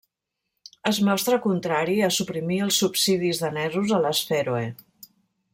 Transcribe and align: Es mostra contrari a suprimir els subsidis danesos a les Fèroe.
Es 0.91 0.99
mostra 1.09 1.39
contrari 1.43 1.99
a 2.07 2.11
suprimir 2.17 2.59
els 2.69 2.81
subsidis 2.85 3.45
danesos 3.45 3.97
a 3.99 4.05
les 4.07 4.27
Fèroe. 4.31 4.65